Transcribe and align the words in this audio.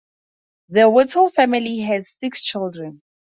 The 0.69 0.89
Whittle 0.89 1.29
family 1.29 1.81
has 1.81 2.09
six 2.19 2.41
children. 2.41 3.03